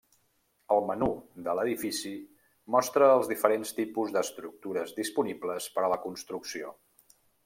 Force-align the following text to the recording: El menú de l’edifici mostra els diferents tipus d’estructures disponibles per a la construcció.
El 0.75 0.79
menú 0.85 1.07
de 1.47 1.53
l’edifici 1.59 2.13
mostra 2.75 3.09
els 3.17 3.29
diferents 3.33 3.73
tipus 3.81 4.13
d’estructures 4.15 4.95
disponibles 5.01 5.69
per 5.77 5.85
a 5.85 5.93
la 5.95 6.01
construcció. 6.07 6.73